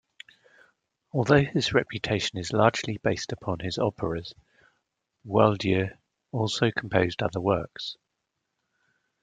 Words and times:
Although 1.11 1.43
his 1.43 1.73
reputation 1.73 2.39
is 2.39 2.51
largely 2.51 2.97
based 2.97 3.31
upon 3.33 3.59
his 3.59 3.77
operas, 3.77 4.33
Boieldieu 5.23 5.89
also 6.31 6.71
composed 6.71 7.21
other 7.21 7.39
works. 7.39 7.97